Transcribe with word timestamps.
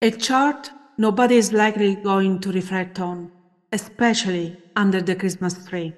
A 0.00 0.12
chart 0.12 0.70
nobody 0.96 1.38
is 1.38 1.52
likely 1.52 1.96
going 1.96 2.38
to 2.42 2.52
reflect 2.52 3.00
on, 3.00 3.32
especially 3.72 4.56
under 4.76 5.02
the 5.02 5.16
Christmas 5.16 5.66
tree. 5.66 5.92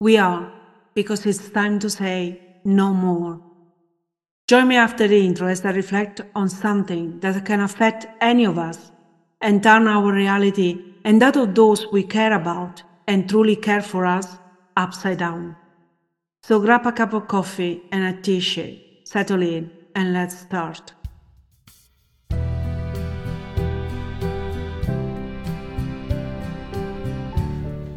We 0.00 0.18
are, 0.18 0.52
because 0.92 1.24
it's 1.24 1.48
time 1.50 1.78
to 1.78 1.88
say 1.88 2.40
no 2.64 2.92
more. 2.92 3.40
Join 4.48 4.66
me 4.66 4.76
after 4.76 5.06
the 5.06 5.24
intro 5.24 5.46
as 5.46 5.64
I 5.64 5.70
reflect 5.70 6.20
on 6.34 6.48
something 6.48 7.20
that 7.20 7.46
can 7.46 7.60
affect 7.60 8.06
any 8.20 8.44
of 8.44 8.58
us 8.58 8.90
and 9.40 9.62
turn 9.62 9.86
our 9.86 10.12
reality 10.12 10.82
and 11.04 11.22
that 11.22 11.36
of 11.36 11.54
those 11.54 11.86
we 11.92 12.02
care 12.02 12.32
about 12.32 12.82
and 13.06 13.28
truly 13.28 13.54
care 13.54 13.82
for 13.82 14.04
us 14.04 14.36
upside 14.76 15.18
down. 15.18 15.54
So 16.42 16.58
grab 16.58 16.84
a 16.86 16.90
cup 16.90 17.12
of 17.12 17.28
coffee 17.28 17.84
and 17.92 18.02
a 18.02 18.20
t-shirt, 18.20 18.74
settle 19.04 19.42
in, 19.42 19.70
and 19.94 20.12
let's 20.12 20.40
start. 20.40 20.95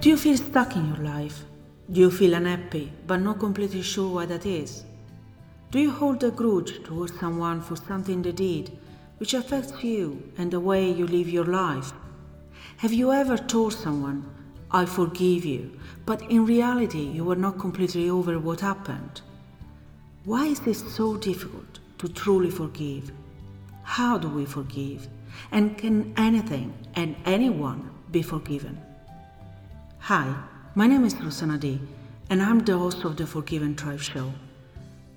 Do 0.01 0.07
you 0.07 0.15
feel 0.15 0.37
stuck 0.37 0.77
in 0.77 0.87
your 0.87 1.03
life? 1.03 1.43
Do 1.91 1.99
you 1.99 2.09
feel 2.09 2.33
unhappy 2.33 2.89
but 3.05 3.17
not 3.17 3.37
completely 3.37 3.81
sure 3.81 4.13
why 4.13 4.27
that 4.27 4.45
is? 4.45 4.85
Do 5.71 5.79
you 5.79 5.91
hold 5.91 6.23
a 6.23 6.31
grudge 6.31 6.81
towards 6.85 7.19
someone 7.19 7.59
for 7.59 7.75
something 7.75 8.21
they 8.21 8.31
did 8.31 8.71
which 9.17 9.33
affects 9.33 9.83
you 9.83 10.23
and 10.37 10.51
the 10.51 10.59
way 10.61 10.89
you 10.89 11.05
live 11.05 11.27
your 11.27 11.43
life? 11.43 11.91
Have 12.77 12.93
you 12.93 13.11
ever 13.11 13.37
told 13.37 13.73
someone, 13.73 14.23
I 14.71 14.85
forgive 14.85 15.43
you, 15.43 15.77
but 16.05 16.21
in 16.31 16.45
reality 16.45 17.03
you 17.03 17.25
were 17.25 17.35
not 17.35 17.59
completely 17.59 18.09
over 18.09 18.39
what 18.39 18.61
happened? 18.61 19.19
Why 20.23 20.45
is 20.45 20.61
this 20.61 20.79
so 20.95 21.17
difficult 21.17 21.79
to 21.97 22.07
truly 22.07 22.51
forgive? 22.51 23.11
How 23.83 24.17
do 24.17 24.29
we 24.29 24.45
forgive? 24.45 25.09
And 25.51 25.77
can 25.77 26.13
anything 26.15 26.73
and 26.95 27.17
anyone 27.25 27.89
be 28.11 28.21
forgiven? 28.21 28.79
Hi, 30.01 30.33
my 30.73 30.87
name 30.87 31.05
is 31.05 31.13
Rosanna 31.21 31.59
D, 31.59 31.79
and 32.31 32.41
I'm 32.41 32.59
the 32.59 32.75
host 32.75 33.03
of 33.03 33.15
the 33.15 33.27
Forgive 33.27 33.61
and 33.61 33.79
Thrive 33.79 34.01
Show. 34.01 34.33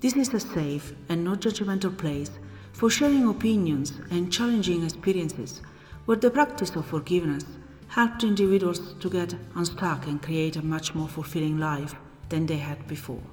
This 0.01 0.15
is 0.15 0.31
a 0.35 0.39
safe 0.39 0.93
and 1.09 1.23
not 1.23 1.39
judgmental 1.39 1.97
place 1.97 2.29
for 2.73 2.91
sharing 2.91 3.27
opinions 3.27 3.93
and 4.11 4.31
challenging 4.31 4.83
experiences 4.83 5.61
where 6.05 6.17
the 6.17 6.29
practice 6.29 6.75
of 6.75 6.85
forgiveness 6.85 7.45
helped 7.87 8.23
individuals 8.23 8.93
to 8.99 9.09
get 9.09 9.33
unstuck 9.55 10.05
and 10.05 10.21
create 10.21 10.57
a 10.57 10.65
much 10.65 10.93
more 10.93 11.07
fulfilling 11.07 11.57
life 11.57 11.95
than 12.29 12.45
they 12.45 12.57
had 12.57 12.85
before. 12.87 13.23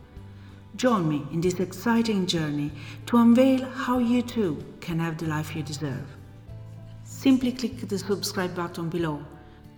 Join 0.76 1.06
me 1.06 1.26
in 1.30 1.42
this 1.42 1.60
exciting 1.60 2.26
journey 2.26 2.70
to 3.06 3.18
unveil 3.18 3.66
how 3.66 3.98
you 3.98 4.22
too 4.22 4.64
can 4.80 4.98
have 4.98 5.18
the 5.18 5.26
life 5.26 5.54
you 5.54 5.62
deserve. 5.62 6.06
Simply 7.04 7.52
click 7.52 7.86
the 7.86 7.98
subscribe 7.98 8.54
button 8.54 8.88
below 8.88 9.22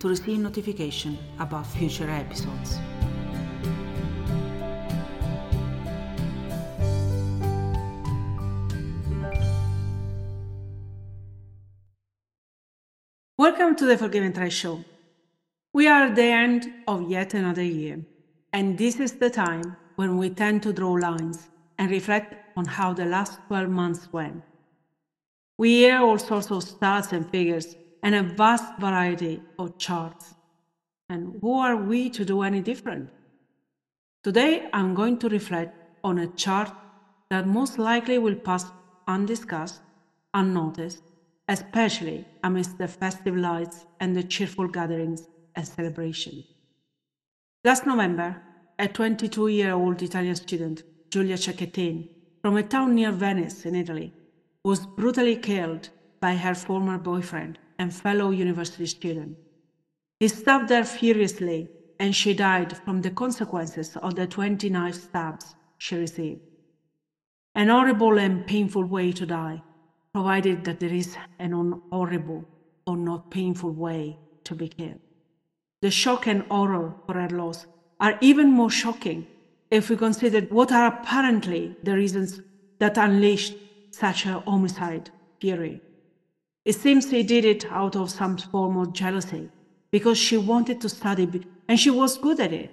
to 0.03 0.09
receive 0.09 0.37
notification 0.37 1.17
about 1.39 1.65
future 1.65 2.09
episodes. 2.09 2.77
Welcome 13.37 13.77
to 13.77 13.85
the 13.85 13.97
Forgive 13.97 14.25
and 14.25 14.35
Thrive 14.35 14.51
Show. 14.51 14.83
We 15.71 15.87
are 15.87 16.07
at 16.07 16.15
the 16.15 16.23
end 16.23 16.67
of 16.85 17.09
yet 17.09 17.33
another 17.33 17.63
year, 17.63 18.03
and 18.51 18.77
this 18.77 18.99
is 18.99 19.13
the 19.13 19.29
time 19.29 19.77
when 19.95 20.17
we 20.17 20.29
tend 20.31 20.63
to 20.63 20.73
draw 20.73 20.95
lines 20.95 21.47
and 21.77 21.89
reflect 21.89 22.35
on 22.57 22.65
how 22.65 22.91
the 22.91 23.05
last 23.05 23.39
12 23.47 23.69
months 23.69 24.11
went. 24.11 24.43
We 25.57 25.69
hear 25.75 25.99
all 25.99 26.19
sorts 26.19 26.51
of 26.51 26.61
stats 26.65 27.13
and 27.13 27.29
figures 27.29 27.77
and 28.03 28.13
a 28.13 28.21
vast 28.21 28.65
variety 28.79 29.41
of 29.57 29.77
charts. 29.77 30.35
And 31.09 31.39
who 31.41 31.57
are 31.57 31.77
we 31.77 32.09
to 32.11 32.25
do 32.25 32.41
any 32.43 32.61
different? 32.61 33.09
Today, 34.23 34.69
I'm 34.73 34.93
going 34.93 35.17
to 35.19 35.29
reflect 35.29 35.75
on 36.03 36.19
a 36.19 36.27
chart 36.27 36.71
that 37.29 37.47
most 37.47 37.79
likely 37.79 38.17
will 38.19 38.35
pass 38.35 38.65
undiscussed, 39.07 39.81
unnoticed, 40.33 41.03
especially 41.47 42.25
amidst 42.43 42.77
the 42.77 42.87
festive 42.87 43.35
lights 43.35 43.85
and 43.99 44.15
the 44.15 44.23
cheerful 44.23 44.67
gatherings 44.67 45.27
and 45.55 45.67
celebrations. 45.67 46.45
Last 47.63 47.85
November, 47.85 48.41
a 48.79 48.87
22 48.87 49.47
year 49.47 49.73
old 49.73 50.01
Italian 50.01 50.35
student, 50.35 50.83
Giulia 51.09 51.37
Cecchettin, 51.37 52.09
from 52.41 52.57
a 52.57 52.63
town 52.63 52.95
near 52.95 53.11
Venice 53.11 53.65
in 53.65 53.75
Italy, 53.75 54.13
was 54.65 54.85
brutally 54.85 55.37
killed 55.37 55.89
by 56.19 56.35
her 56.35 56.55
former 56.55 56.97
boyfriend 56.97 57.59
and 57.79 57.93
fellow 57.93 58.31
university 58.31 58.85
student. 58.85 59.37
He 60.19 60.27
stabbed 60.27 60.69
her 60.69 60.83
furiously, 60.83 61.69
and 61.99 62.15
she 62.15 62.33
died 62.33 62.77
from 62.77 63.01
the 63.01 63.11
consequences 63.11 63.95
of 63.97 64.15
the 64.15 64.27
20 64.27 64.69
knife 64.69 64.95
stabs 64.95 65.55
she 65.77 65.95
received. 65.95 66.41
An 67.55 67.69
horrible 67.69 68.17
and 68.17 68.47
painful 68.47 68.85
way 68.85 69.11
to 69.11 69.25
die, 69.25 69.61
provided 70.13 70.63
that 70.63 70.79
there 70.79 70.93
is 70.93 71.17
an 71.39 71.81
horrible 71.91 72.45
or 72.85 72.95
not 72.95 73.31
painful 73.31 73.71
way 73.71 74.17
to 74.43 74.53
be 74.53 74.67
killed. 74.67 74.99
The 75.81 75.91
shock 75.91 76.27
and 76.27 76.43
horror 76.43 76.93
for 77.05 77.15
her 77.15 77.29
loss 77.29 77.65
are 77.99 78.17
even 78.21 78.51
more 78.51 78.69
shocking 78.69 79.27
if 79.71 79.89
we 79.89 79.97
consider 79.97 80.41
what 80.41 80.71
are 80.71 80.87
apparently 80.87 81.75
the 81.83 81.95
reasons 81.95 82.41
that 82.79 82.97
unleashed 82.97 83.55
such 83.91 84.25
a 84.25 84.39
homicide 84.41 85.09
fury. 85.39 85.81
It 86.65 86.73
seems 86.73 87.09
he 87.09 87.23
did 87.23 87.43
it 87.43 87.65
out 87.69 87.95
of 87.95 88.09
some 88.09 88.37
form 88.37 88.77
of 88.77 88.93
jealousy 88.93 89.49
because 89.91 90.17
she 90.17 90.37
wanted 90.37 90.79
to 90.81 90.89
study 90.89 91.45
and 91.67 91.79
she 91.79 91.89
was 91.89 92.17
good 92.17 92.39
at 92.39 92.53
it, 92.53 92.71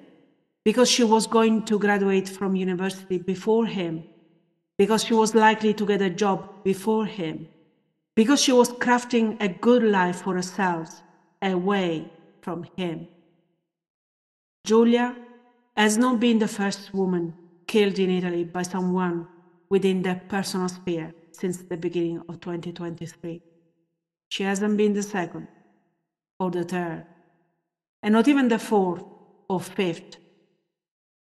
because 0.64 0.90
she 0.90 1.04
was 1.04 1.26
going 1.26 1.64
to 1.64 1.78
graduate 1.78 2.28
from 2.28 2.56
university 2.56 3.18
before 3.18 3.66
him, 3.66 4.04
because 4.78 5.04
she 5.04 5.14
was 5.14 5.34
likely 5.34 5.74
to 5.74 5.86
get 5.86 6.02
a 6.02 6.10
job 6.10 6.64
before 6.64 7.06
him, 7.06 7.48
because 8.14 8.40
she 8.40 8.52
was 8.52 8.70
crafting 8.70 9.36
a 9.40 9.48
good 9.48 9.82
life 9.82 10.22
for 10.22 10.34
herself 10.34 11.02
away 11.42 12.10
from 12.40 12.66
him. 12.76 13.06
Giulia 14.64 15.16
has 15.76 15.98
not 15.98 16.20
been 16.20 16.38
the 16.38 16.48
first 16.48 16.92
woman 16.92 17.34
killed 17.66 17.98
in 17.98 18.10
Italy 18.10 18.44
by 18.44 18.62
someone 18.62 19.26
within 19.68 20.02
their 20.02 20.20
personal 20.28 20.68
sphere 20.68 21.14
since 21.32 21.58
the 21.58 21.76
beginning 21.76 22.18
of 22.28 22.40
2023. 22.40 23.40
She 24.30 24.44
hasn't 24.44 24.76
been 24.76 24.94
the 24.94 25.02
second 25.02 25.48
or 26.38 26.50
the 26.50 26.64
third, 26.64 27.04
and 28.02 28.12
not 28.12 28.28
even 28.28 28.48
the 28.48 28.60
fourth 28.60 29.02
or 29.48 29.60
fifth. 29.60 30.16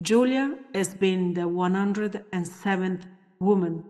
Giulia 0.02 0.56
has 0.72 0.94
been 0.94 1.34
the 1.34 1.42
107th 1.42 3.02
woman 3.40 3.84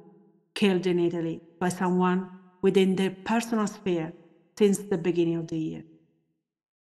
killed 0.55 0.87
in 0.87 0.99
Italy 0.99 1.43
by 1.61 1.69
someone 1.69 2.31
within 2.63 2.97
their 2.97 3.11
personal 3.11 3.67
sphere 3.67 4.13
since 4.59 4.79
the 4.79 4.99
beginning 4.99 5.37
of 5.37 5.49
the 5.49 5.59
year. 5.59 5.83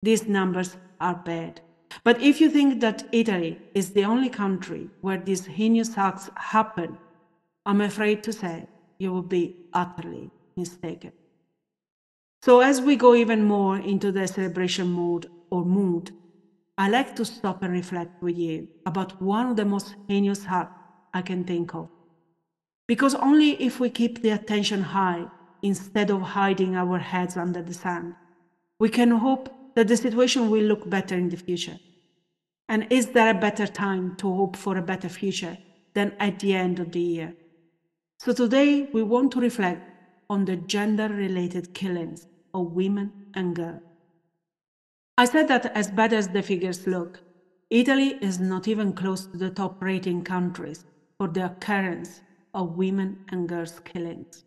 These 0.03 0.28
numbers 0.28 0.78
are 1.01 1.16
bad. 1.16 1.62
But 2.03 2.22
if 2.22 2.39
you 2.39 2.51
think 2.51 2.79
that 2.81 3.07
Italy 3.12 3.59
is 3.73 3.91
the 3.91 4.06
only 4.06 4.29
country 4.29 4.88
where 5.01 5.18
these 5.18 5.47
heinous 5.47 5.97
acts 5.97 6.29
happen, 6.35 7.00
I'm 7.66 7.81
afraid 7.81 8.22
to 8.23 8.34
say 8.34 8.68
you 9.00 9.12
will 9.12 9.23
be 9.23 9.66
utterly 9.73 10.29
mistaken. 10.56 11.12
So, 12.41 12.61
as 12.61 12.81
we 12.81 12.95
go 12.95 13.16
even 13.16 13.44
more 13.44 13.77
into 13.77 14.11
the 14.11 14.27
celebration 14.27 14.88
mode 14.88 15.27
or 15.51 15.63
mood, 15.66 16.11
I 16.77 16.89
like 16.89 17.16
to 17.16 17.25
stop 17.25 17.61
and 17.63 17.73
reflect 17.73 18.11
with 18.22 18.38
you 18.38 18.67
about 18.85 19.22
one 19.22 19.47
of 19.47 19.57
the 19.57 19.66
most 19.66 19.95
heinous 20.07 20.45
acts 20.47 20.72
I 21.13 21.22
can 21.22 21.44
think 21.44 21.75
of. 21.75 21.88
Because 22.88 23.16
only 23.16 23.61
if 23.61 23.79
we 23.79 23.89
keep 23.89 24.22
the 24.22 24.31
attention 24.31 24.81
high 24.81 25.27
instead 25.61 26.09
of 26.09 26.22
hiding 26.22 26.75
our 26.75 27.00
heads 27.00 27.38
under 27.38 27.61
the 27.61 27.73
sand, 27.73 28.13
we 28.80 28.89
can 28.89 29.12
hope 29.12 29.50
that 29.75 29.88
the 29.88 29.97
situation 29.97 30.50
will 30.50 30.63
look 30.63 30.89
better 30.89 31.15
in 31.15 31.30
the 31.30 31.38
future. 31.38 31.77
And 32.69 32.88
is 32.89 33.07
there 33.07 33.30
a 33.30 33.39
better 33.39 33.68
time 33.68 34.15
to 34.18 34.33
hope 34.33 34.56
for 34.56 34.77
a 34.77 34.81
better 34.81 35.09
future 35.09 35.57
than 35.95 36.13
at 36.19 36.39
the 36.39 36.53
end 36.56 36.80
of 36.80 36.91
the 36.91 37.01
year? 37.01 37.33
So 38.19 38.33
today 38.33 38.89
we 38.94 39.03
want 39.03 39.31
to 39.33 39.39
reflect 39.39 39.88
on 40.29 40.45
the 40.45 40.55
gender 40.55 41.09
related 41.09 41.73
killings 41.73 42.27
of 42.53 42.73
women 42.73 43.11
and 43.33 43.55
girls. 43.55 43.81
I 45.17 45.25
said 45.25 45.47
that 45.47 45.65
as 45.75 45.89
bad 45.89 46.13
as 46.13 46.29
the 46.29 46.41
figures 46.41 46.87
look, 46.87 47.19
Italy 47.69 48.17
is 48.21 48.39
not 48.39 48.67
even 48.67 48.93
close 48.93 49.25
to 49.25 49.37
the 49.37 49.49
top 49.49 49.81
rating 49.81 50.23
countries 50.23 50.85
for 51.17 51.27
the 51.27 51.45
occurrence 51.45 52.21
of 52.53 52.77
women 52.77 53.25
and 53.29 53.49
girls 53.49 53.79
killings. 53.81 54.43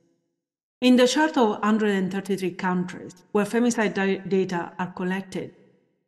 In 0.81 0.97
the 0.97 1.07
chart 1.07 1.37
of 1.37 1.51
133 1.51 2.51
countries 2.53 3.23
where 3.33 3.45
femicide 3.45 4.29
data 4.29 4.73
are 4.79 4.93
collected, 4.93 5.55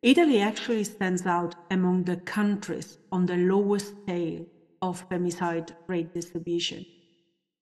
Italy 0.03 0.41
actually 0.41 0.85
stands 0.85 1.25
out 1.27 1.55
among 1.71 2.05
the 2.05 2.17
countries 2.17 2.99
on 3.13 3.27
the 3.27 3.37
lowest 3.37 3.95
scale 4.03 4.45
of 4.83 5.09
femicide 5.09 5.71
rate 5.87 6.13
distribution 6.13 6.85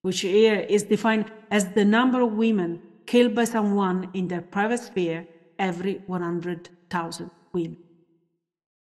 which 0.03 0.21
here 0.21 0.67
is 0.69 0.83
defined 0.83 1.31
as 1.51 1.69
the 1.73 1.85
number 1.85 2.21
of 2.21 2.33
women 2.33 2.81
killed 3.07 3.35
by 3.35 3.45
someone 3.45 4.11
in 4.15 4.29
their 4.29 4.41
private 4.41 4.81
sphere 4.81 5.27
every 5.59 6.03
100,000 6.07 7.31
women. 7.53 7.77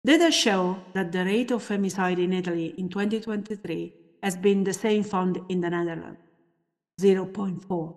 Data 0.04 0.30
show 0.30 0.78
that 0.92 1.10
the 1.10 1.24
rate 1.24 1.50
of 1.50 1.66
femicide 1.66 2.18
in 2.18 2.32
Italy 2.32 2.74
in 2.78 2.88
2023 2.88 3.92
has 4.22 4.36
been 4.36 4.62
the 4.64 4.72
same 4.72 5.02
found 5.02 5.40
in 5.48 5.60
the 5.60 5.70
Netherlands, 5.70 6.18
0.4, 7.00 7.96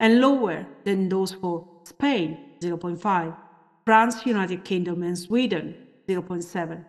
and 0.00 0.20
lower 0.20 0.66
than 0.84 1.08
those 1.08 1.32
for 1.32 1.66
Spain, 1.84 2.38
0.5, 2.60 3.36
France, 3.84 4.26
United 4.26 4.64
Kingdom, 4.64 5.02
and 5.02 5.16
Sweden, 5.16 5.74
0.7, 6.08 6.84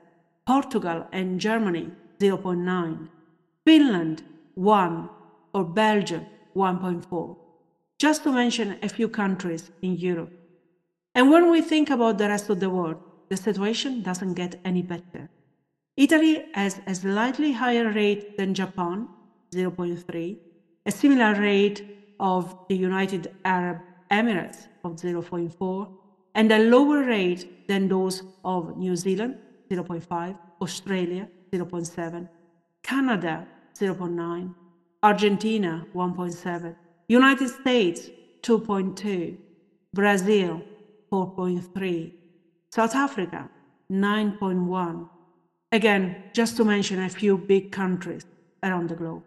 Portugal 0.46 1.08
and 1.12 1.40
Germany, 1.40 1.92
0.9, 2.20 3.08
Finland, 3.66 4.24
1, 4.56 5.10
or 5.54 5.64
Belgium, 5.64 6.26
1.4, 6.56 7.38
just 7.98 8.24
to 8.24 8.32
mention 8.32 8.78
a 8.82 8.90
few 8.90 9.08
countries 9.08 9.72
in 9.82 9.96
Europe. 9.96 10.32
And 11.16 11.30
when 11.30 11.50
we 11.52 11.62
think 11.62 11.90
about 11.90 12.18
the 12.18 12.28
rest 12.28 12.50
of 12.50 12.60
the 12.60 12.70
world, 12.70 12.98
the 13.30 13.38
situation 13.38 14.02
doesn't 14.02 14.34
get 14.34 14.60
any 14.66 14.82
better. 14.82 15.30
Italy 15.98 16.46
has 16.54 16.80
a 16.88 16.96
slightly 16.96 17.52
higher 17.52 17.92
rate 17.92 18.38
than 18.38 18.54
Japan, 18.54 19.08
0.3, 19.52 20.38
a 20.86 20.92
similar 20.92 21.40
rate 21.40 21.86
of 22.20 22.56
the 22.70 22.76
United 22.76 23.36
Arab 23.46 23.80
Emirates 24.12 24.68
of 24.84 24.96
0.4, 24.96 25.88
and 26.36 26.52
a 26.52 26.60
lower 26.60 27.04
rate 27.04 27.68
than 27.68 27.88
those 27.88 28.24
of 28.46 28.78
New 28.78 28.96
Zealand, 28.96 29.38
0.5, 29.70 30.38
Australia, 30.62 31.28
0.7, 31.52 32.28
Canada, 32.82 33.48
0.9, 33.78 34.54
Argentina, 35.02 35.86
1.7, 35.96 36.76
United 37.08 37.48
States, 37.48 38.10
2.2, 38.42 39.38
Brazil, 39.94 40.62
4.3, 41.10 42.12
South 42.70 42.96
Africa, 42.96 43.50
9.1. 43.90 45.10
Again, 45.72 46.24
just 46.34 46.58
to 46.58 46.66
mention 46.66 47.02
a 47.02 47.10
few 47.10 47.38
big 47.38 47.72
countries 47.72 48.26
around 48.62 48.90
the 48.90 48.96
globe. 48.96 49.24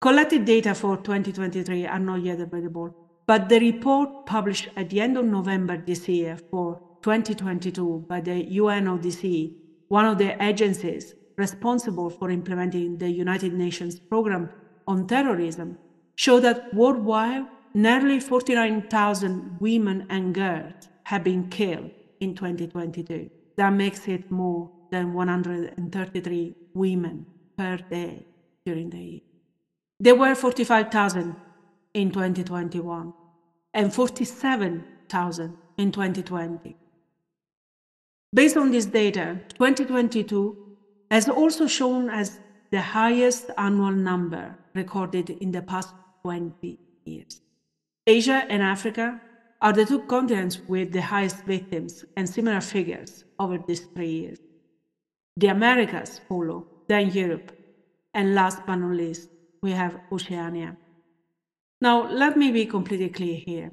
Collected 0.00 0.44
data 0.44 0.74
for 0.76 0.96
2023 0.96 1.86
are 1.86 1.98
not 1.98 2.22
yet 2.22 2.40
available, 2.40 2.94
but 3.26 3.48
the 3.48 3.58
report 3.58 4.26
published 4.26 4.68
at 4.76 4.90
the 4.90 5.00
end 5.00 5.16
of 5.16 5.24
November 5.24 5.76
this 5.76 6.08
year 6.08 6.38
for 6.50 6.80
2022 7.02 8.06
by 8.08 8.20
the 8.20 8.46
UNODC, 8.46 9.54
one 9.88 10.06
of 10.06 10.18
the 10.18 10.40
agencies 10.42 11.14
responsible 11.40 12.10
for 12.10 12.30
implementing 12.30 12.98
the 12.98 13.10
United 13.10 13.52
Nations 13.52 13.98
Programme 13.98 14.48
on 14.86 15.06
Terrorism, 15.06 15.78
show 16.14 16.38
that 16.40 16.72
worldwide 16.74 17.46
nearly 17.74 18.20
49,000 18.20 19.56
women 19.60 20.06
and 20.08 20.34
girls 20.34 20.88
have 21.04 21.24
been 21.24 21.48
killed 21.48 21.90
in 22.20 22.34
2022. 22.34 23.30
That 23.56 23.70
makes 23.70 24.06
it 24.06 24.30
more 24.30 24.70
than 24.90 25.12
133 25.12 26.54
women 26.74 27.26
per 27.56 27.76
day 27.76 28.26
during 28.66 28.90
the 28.90 28.98
year. 28.98 29.20
There 29.98 30.14
were 30.14 30.34
45,000 30.34 31.36
in 31.94 32.10
2021 32.10 33.12
and 33.74 33.92
47,000 33.92 35.56
in 35.78 35.92
2020. 35.92 36.76
Based 38.32 38.56
on 38.56 38.70
this 38.70 38.86
data, 38.86 39.40
2022 39.58 40.69
has 41.10 41.28
also 41.28 41.66
shown 41.66 42.08
as 42.08 42.38
the 42.70 42.80
highest 42.80 43.50
annual 43.58 43.90
number 43.90 44.56
recorded 44.74 45.30
in 45.30 45.50
the 45.50 45.62
past 45.62 45.92
20 46.22 46.78
years. 47.04 47.40
Asia 48.06 48.44
and 48.48 48.62
Africa 48.62 49.20
are 49.60 49.72
the 49.72 49.84
two 49.84 50.00
continents 50.06 50.60
with 50.68 50.92
the 50.92 51.02
highest 51.02 51.44
victims 51.44 52.04
and 52.16 52.28
similar 52.28 52.60
figures 52.60 53.24
over 53.38 53.58
these 53.58 53.80
three 53.94 54.10
years. 54.10 54.38
The 55.36 55.48
Americas 55.48 56.20
follow, 56.28 56.66
then 56.88 57.10
Europe, 57.10 57.52
and 58.14 58.34
last 58.34 58.60
but 58.66 58.76
not 58.76 58.96
least, 58.96 59.28
we 59.62 59.72
have 59.72 60.00
Oceania. 60.12 60.76
Now, 61.80 62.10
let 62.10 62.36
me 62.36 62.50
be 62.52 62.66
completely 62.66 63.08
clear 63.08 63.36
here. 63.36 63.72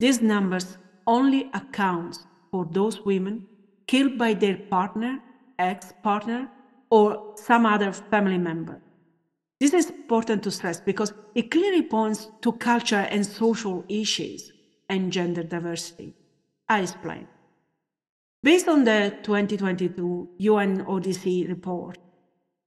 These 0.00 0.22
numbers 0.22 0.78
only 1.06 1.50
account 1.54 2.18
for 2.50 2.66
those 2.70 3.04
women 3.04 3.46
killed 3.86 4.18
by 4.18 4.34
their 4.34 4.56
partner, 4.56 5.20
ex-partner, 5.58 6.48
or 6.90 7.34
some 7.36 7.66
other 7.66 7.92
family 7.92 8.38
member. 8.38 8.80
This 9.60 9.74
is 9.74 9.90
important 9.90 10.42
to 10.44 10.50
stress 10.50 10.80
because 10.80 11.12
it 11.34 11.50
clearly 11.50 11.82
points 11.82 12.28
to 12.42 12.52
culture 12.52 13.06
and 13.10 13.26
social 13.26 13.84
issues 13.88 14.52
and 14.88 15.12
gender 15.12 15.42
diversity. 15.42 16.14
I 16.68 16.82
explain. 16.82 17.26
Based 18.42 18.68
on 18.68 18.84
the 18.84 19.16
2022 19.22 20.28
UNODC 20.40 21.48
report, 21.48 21.98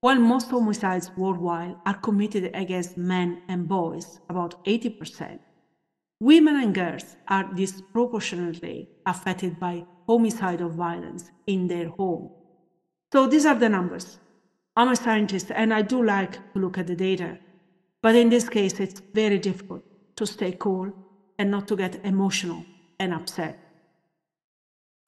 while 0.01 0.19
most 0.19 0.49
homicides 0.49 1.11
worldwide 1.15 1.75
are 1.85 1.93
committed 1.93 2.51
against 2.53 2.97
men 2.97 3.43
and 3.47 3.67
boys, 3.67 4.19
about 4.29 4.65
80%, 4.65 5.39
women 6.19 6.55
and 6.57 6.75
girls 6.75 7.15
are 7.27 7.53
disproportionately 7.53 8.89
affected 9.05 9.59
by 9.59 9.85
homicidal 10.07 10.69
violence 10.69 11.31
in 11.47 11.67
their 11.67 11.87
home. 11.87 12.31
So 13.11 13.27
these 13.27 13.45
are 13.45 13.55
the 13.55 13.69
numbers. 13.69 14.19
I'm 14.75 14.89
a 14.89 14.95
scientist 14.95 15.51
and 15.53 15.73
I 15.73 15.81
do 15.81 16.03
like 16.03 16.33
to 16.53 16.59
look 16.59 16.77
at 16.77 16.87
the 16.87 16.95
data, 16.95 17.37
but 18.01 18.15
in 18.15 18.29
this 18.29 18.47
case, 18.47 18.79
it's 18.79 19.01
very 19.13 19.37
difficult 19.37 19.83
to 20.15 20.25
stay 20.25 20.55
cool 20.57 20.93
and 21.37 21.51
not 21.51 21.67
to 21.67 21.75
get 21.75 22.05
emotional 22.05 22.63
and 22.99 23.13
upset. 23.13 23.59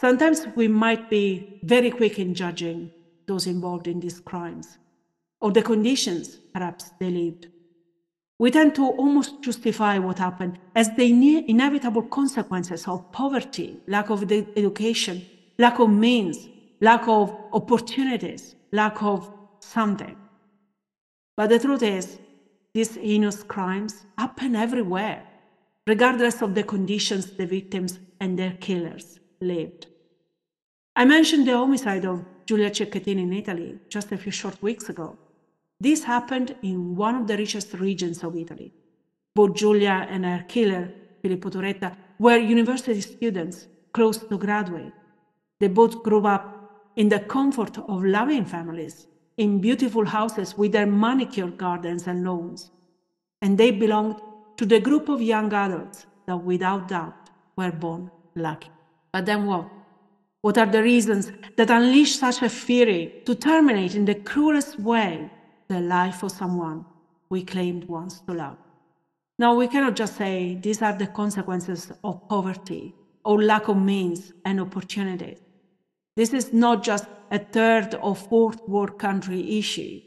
Sometimes 0.01 0.47
we 0.55 0.67
might 0.67 1.09
be 1.09 1.59
very 1.63 1.91
quick 1.91 2.19
in 2.19 2.33
judging 2.33 2.91
those 3.25 3.47
involved 3.47 3.88
in 3.88 4.01
these 4.01 4.19
crimes 4.19 4.77
or 5.39 5.51
the 5.51 5.61
conditions 5.61 6.39
perhaps 6.53 6.91
they 6.99 7.09
lived. 7.09 7.47
We 8.38 8.51
tend 8.51 8.75
to 8.75 8.85
almost 8.85 9.41
justify 9.41 9.97
what 9.99 10.19
happened 10.19 10.59
as 10.75 10.94
the 10.95 11.06
inevitable 11.47 12.01
consequences 12.03 12.85
of 12.85 13.09
poverty, 13.13 13.77
lack 13.88 14.09
of 14.09 14.29
education, 14.29 15.25
lack 15.57 15.79
of 15.79 15.89
means, 15.89 16.49
lack 16.81 17.07
of 17.07 17.35
opportunities, 17.53 18.55
lack 18.71 19.01
of 19.01 19.31
something. 19.59 20.15
But 21.35 21.49
the 21.49 21.59
truth 21.59 21.83
is, 21.83 22.19
these 22.73 22.95
heinous 22.95 23.43
crimes 23.43 24.05
happen 24.17 24.55
everywhere, 24.55 25.23
regardless 25.87 26.41
of 26.41 26.55
the 26.55 26.63
conditions 26.63 27.31
the 27.31 27.45
victims 27.45 27.99
and 28.19 28.37
their 28.37 28.53
killers 28.59 29.19
lived. 29.42 29.87
I 30.95 31.06
mentioned 31.06 31.47
the 31.47 31.57
homicide 31.57 32.06
of 32.06 32.23
Giulia 32.45 32.69
Cecchettin 32.69 33.19
in 33.19 33.33
Italy 33.33 33.80
just 33.89 34.11
a 34.11 34.18
few 34.18 34.31
short 34.31 34.61
weeks 34.61 34.89
ago. 34.89 35.18
This 35.80 36.03
happened 36.03 36.56
in 36.61 36.95
one 36.95 37.15
of 37.15 37.27
the 37.27 37.37
richest 37.37 37.73
regions 37.73 38.23
of 38.23 38.35
Italy. 38.35 38.71
Both 39.35 39.56
Giulia 39.56 40.07
and 40.09 40.23
her 40.23 40.45
killer, 40.47 40.92
Filippo 41.21 41.49
Turetta, 41.49 41.95
were 42.19 42.37
university 42.37 43.01
students 43.01 43.68
close 43.92 44.18
to 44.18 44.37
graduate. 44.37 44.94
They 45.59 45.68
both 45.68 46.03
grew 46.03 46.25
up 46.27 46.62
in 46.95 47.09
the 47.09 47.19
comfort 47.19 47.78
of 47.78 48.04
loving 48.04 48.45
families, 48.45 49.07
in 49.38 49.59
beautiful 49.59 50.06
houses 50.06 50.57
with 50.57 50.71
their 50.71 50.85
manicured 50.85 51.57
gardens 51.57 52.07
and 52.07 52.23
lawns. 52.23 52.71
And 53.42 53.57
they 53.57 53.71
belonged 53.71 54.21
to 54.57 54.66
the 54.66 54.80
group 54.80 55.09
of 55.09 55.21
young 55.21 55.52
adults 55.54 56.06
that 56.28 56.38
without 56.38 56.88
doubt 56.88 57.30
were 57.57 57.71
born 57.71 58.12
lucky. 58.35 58.69
But 59.12 59.26
then 59.26 59.45
what? 59.45 59.68
What 60.42 60.57
are 60.57 60.66
the 60.66 60.83
reasons 60.83 61.31
that 61.57 61.69
unleash 61.69 62.18
such 62.18 62.42
a 62.42 62.50
fury 62.50 63.21
to 63.26 63.35
terminate 63.35 63.95
in 63.95 64.06
the 64.06 64.16
cruelest 64.16 64.80
way 64.80 65.30
the 65.68 65.80
life 65.80 66.23
of 66.23 66.31
someone 66.31 66.85
we 67.30 67.44
claimed 67.44 67.85
once 67.85 68.19
to 68.21 68.33
love. 68.33 68.57
Now, 69.40 69.56
we 69.56 69.68
cannot 69.68 69.95
just 69.95 70.16
say 70.18 70.56
these 70.62 70.81
are 70.81 70.95
the 70.95 71.07
consequences 71.07 71.92
of 72.04 72.28
poverty 72.30 72.94
or 73.26 73.42
lack 73.42 73.68
of 73.68 73.78
means 73.78 74.33
and 74.45 74.62
opportunities. 74.62 75.40
This 76.15 76.33
is 76.33 76.53
not 76.53 76.83
just 76.83 77.05
a 77.31 77.39
third 77.39 77.95
or 78.01 78.15
fourth 78.15 78.67
world 78.67 78.99
country 78.99 79.57
issue, 79.57 80.01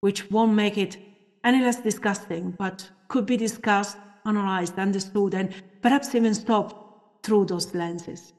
which 0.00 0.30
won't 0.30 0.52
make 0.54 0.76
it 0.76 0.98
any 1.42 1.62
less 1.62 1.80
disgusting, 1.80 2.54
but 2.58 2.90
could 3.08 3.26
be 3.26 3.36
discussed, 3.36 3.96
analyzed, 4.26 4.78
understood, 4.78 5.34
and 5.34 5.54
perhaps 5.80 6.14
even 6.14 6.34
stopped 6.34 7.24
through 7.24 7.46
those 7.46 7.74
lenses. 7.74 8.32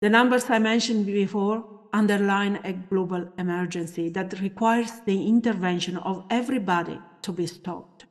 The 0.00 0.08
numbers 0.08 0.48
I 0.48 0.58
mentioned 0.58 1.06
before 1.06 1.64
underline 1.92 2.60
a 2.64 2.72
global 2.72 3.28
emergency 3.38 4.08
that 4.10 4.40
requires 4.40 5.00
the 5.06 5.26
intervention 5.26 5.96
of 5.98 6.24
everybody 6.30 6.98
to 7.22 7.32
be 7.32 7.46
stopped. 7.46 8.06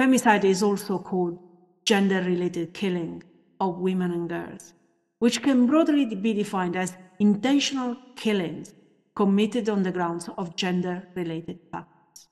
Femicide 0.00 0.44
is 0.44 0.62
also 0.62 0.98
called 0.98 1.38
gender-related 1.84 2.74
killing 2.74 3.22
of 3.60 3.78
women 3.78 4.12
and 4.12 4.28
girls, 4.28 4.74
which 5.18 5.42
can 5.42 5.66
broadly 5.66 6.04
be 6.14 6.32
defined 6.32 6.76
as 6.76 6.96
intentional 7.18 7.96
killings 8.16 8.74
committed 9.14 9.68
on 9.68 9.82
the 9.82 9.92
grounds 9.92 10.28
of 10.38 10.54
gender-related 10.56 11.58
facts. 11.72 12.28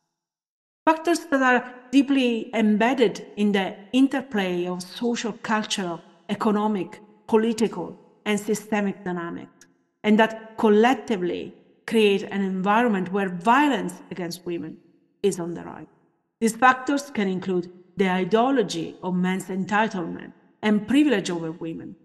factors 0.86 1.26
that 1.26 1.42
are 1.42 1.74
deeply 1.90 2.48
embedded 2.54 3.26
in 3.36 3.50
the 3.50 3.74
interplay 3.92 4.66
of 4.66 4.80
social, 4.80 5.32
cultural, 5.42 6.00
economic, 6.28 7.00
political, 7.26 7.98
and 8.24 8.38
systemic 8.38 9.04
dynamics, 9.04 9.66
and 10.04 10.16
that 10.18 10.56
collectively 10.56 11.52
create 11.86 12.22
an 12.22 12.40
environment 12.40 13.12
where 13.12 13.28
violence 13.28 13.94
against 14.12 14.46
women 14.46 14.76
is 15.24 15.40
on 15.40 15.54
the 15.54 15.62
rise. 15.62 15.86
These 16.40 16.56
factors 16.56 17.10
can 17.10 17.28
include 17.28 17.72
the 17.96 18.08
ideology 18.08 18.96
of 19.02 19.14
men's 19.14 19.46
entitlement 19.46 20.32
and 20.62 20.86
privilege 20.86 21.30
over 21.30 21.50
women, 21.50 21.96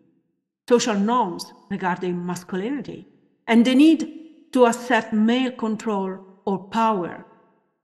social 0.72 0.96
norms 0.96 1.52
regarding 1.70 2.26
masculinity, 2.26 3.06
and 3.46 3.66
the 3.66 3.76
need 3.76 4.02
to 4.54 4.66
assert 4.66 5.12
male 5.12 5.52
control 5.52 6.10
or 6.46 6.58
power, 6.82 7.26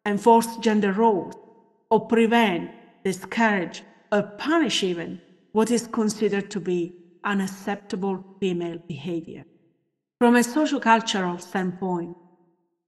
enforce 0.06 0.56
gender 0.68 0.94
roles, 0.94 1.36
or 1.92 2.08
prevent, 2.08 2.72
discourage, 3.04 3.84
or 4.14 4.22
punish 4.38 4.84
even 4.84 5.20
what 5.52 5.70
is 5.70 5.86
considered 6.00 6.50
to 6.50 6.62
be 6.62 6.94
unacceptable 7.26 8.24
female 8.40 8.80
behavior. 8.88 9.44
From 10.20 10.38
a 10.38 10.44
social 10.44 10.80
cultural 10.80 11.40
standpoint, 11.40 12.16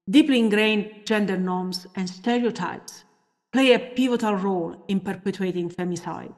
deeply 0.09 0.39
ingrained 0.39 0.85
gender 1.05 1.37
norms 1.37 1.87
and 1.97 2.09
stereotypes 2.09 3.03
play 3.51 3.73
a 3.73 3.79
pivotal 3.97 4.35
role 4.35 4.71
in 4.87 5.01
perpetuating 5.01 5.69
femicide. 5.69 6.33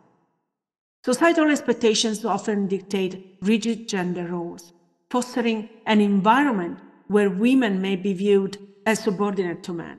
Societal 1.03 1.50
expectations 1.50 2.24
often 2.24 2.67
dictate 2.67 3.38
rigid 3.41 3.89
gender 3.89 4.27
roles, 4.27 4.74
fostering 5.10 5.67
an 5.88 6.00
environment 6.00 6.77
where 7.08 7.29
women 7.29 7.81
may 7.81 7.96
be 7.96 8.13
viewed 8.13 8.58
as 8.86 9.03
subordinate 9.03 9.63
to 9.63 9.74
men. 9.74 9.98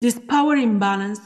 This 0.00 0.20
power 0.28 0.54
imbalance 0.54 1.20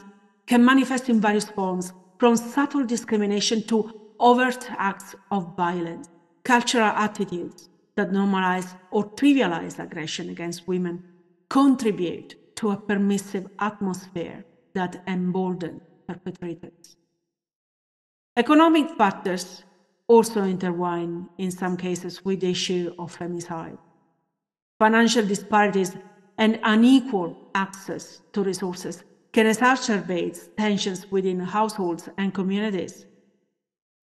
can 0.47 0.65
manifest 0.65 1.07
in 1.07 1.21
various 1.21 1.49
forms, 1.49 1.93
from 2.17 2.35
subtle 2.35 2.83
discrimination 2.83 3.61
to 3.63 4.11
overt 4.19 4.67
acts 4.71 5.15
of 5.29 5.55
violence, 5.55 6.09
cultural 6.43 6.87
attitudes 6.87 7.69
that 7.95 8.11
normalize 8.11 8.75
or 8.89 9.03
trivialize 9.11 9.77
aggression 9.77 10.29
against 10.29 10.67
women 10.67 11.03
contribute 11.49 12.55
to 12.55 12.71
a 12.71 12.77
permissive 12.77 13.47
atmosphere 13.59 14.43
that 14.73 15.03
embolden 15.07 15.79
perpetrators. 16.07 16.95
Economic 18.37 18.91
factors 18.91 19.63
also 20.07 20.43
intertwine 20.43 21.27
in 21.39 21.49
some 21.49 21.75
cases 21.75 22.23
with 22.23 22.39
the 22.41 22.51
issue 22.51 22.93
of 22.99 23.17
femicide. 23.17 23.79
Financial 24.77 25.25
disparities 25.25 25.97
and 26.37 26.59
unequal 26.61 27.35
access 27.55 28.21
to 28.33 28.43
resources 28.43 29.03
can 29.33 29.47
exacerbate 29.47 30.55
tensions 30.55 31.09
within 31.09 31.39
households 31.39 32.09
and 32.19 32.31
communities. 32.31 33.07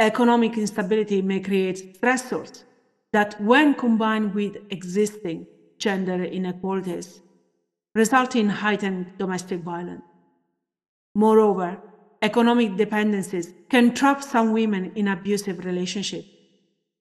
Economic 0.00 0.58
instability 0.58 1.22
may 1.22 1.38
create 1.38 2.00
stressors 2.00 2.64
that, 3.12 3.40
when 3.40 3.72
combined 3.74 4.34
with 4.34 4.56
existing 4.70 5.46
gender 5.78 6.24
inequalities, 6.24 7.22
result 7.94 8.34
in 8.34 8.48
heightened 8.48 9.16
domestic 9.16 9.60
violence. 9.60 10.02
Moreover, 11.14 11.80
economic 12.24 12.74
dependencies 12.76 13.52
can 13.68 13.94
trap 13.94 14.22
some 14.22 14.52
women 14.54 14.92
in 14.94 15.08
abusive 15.08 15.62
relationships, 15.66 16.26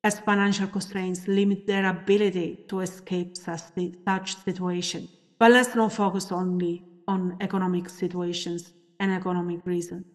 as 0.03 0.19
financial 0.19 0.67
constraints 0.67 1.29
limit 1.29 1.65
their 1.65 1.85
ability 1.89 2.65
to 2.67 2.81
escape 2.81 3.37
such 3.37 4.35
situations. 4.43 5.09
But 5.39 5.53
let's 5.53 5.75
not 5.75 5.93
focus 5.93 6.29
only 6.31 6.83
on 7.07 7.37
economic 7.39 7.87
situations 7.89 8.73
and 8.99 9.13
economic 9.13 9.65
reasons. 9.65 10.05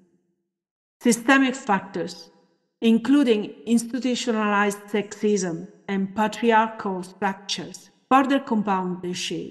Systemic 1.01 1.55
factors, 1.55 2.31
including 2.83 3.55
institutionalized 3.65 4.83
sexism 4.93 5.69
and 5.89 6.15
patriarchal 6.15 7.03
structures, 7.03 7.89
further 8.11 8.41
compound 8.41 9.01
the 9.01 9.11
issue. 9.11 9.51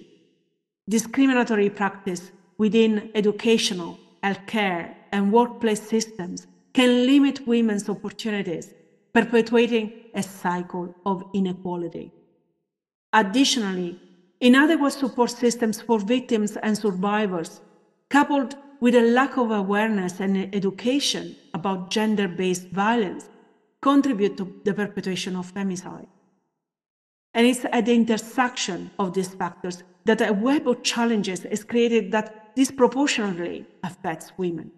Discriminatory 0.88 1.72
practice 1.72 2.32
within 2.60 3.10
educational 3.16 3.98
healthcare, 4.28 4.94
and 5.12 5.32
workplace 5.32 5.82
systems 5.82 6.48
can 6.74 7.06
limit 7.06 7.48
women's 7.48 7.90
opportunities, 7.90 8.74
perpetuating 9.14 9.94
a 10.14 10.24
cycle 10.24 10.94
of 11.06 11.24
inequality. 11.34 12.12
Additionally, 13.14 14.00
inadequate 14.42 14.94
support 14.94 15.32
systems 15.32 15.82
for 15.82 16.00
victims 16.00 16.58
and 16.58 16.78
survivors, 16.78 17.62
coupled 18.10 18.56
with 18.80 18.96
a 18.96 19.02
lack 19.02 19.38
of 19.38 19.50
awareness 19.52 20.20
and 20.20 20.54
education 20.54 21.36
about 21.54 21.90
gender 21.90 22.28
based 22.28 22.68
violence, 22.68 23.30
contribute 23.82 24.38
to 24.38 24.46
the 24.66 24.74
perpetuation 24.74 25.36
of 25.36 25.52
femicide. 25.54 26.08
And 27.34 27.48
it's 27.48 27.66
at 27.66 27.86
the 27.86 27.94
intersection 27.94 28.92
of 29.00 29.14
these 29.14 29.30
factors 29.30 29.84
that 30.06 30.22
a 30.22 30.34
web 30.34 30.68
of 30.68 30.84
challenges 30.84 31.46
is 31.46 31.64
created 31.64 32.12
that 32.12 32.47
disproportionately 32.58 33.68
affects 33.84 34.32
women. 34.36 34.72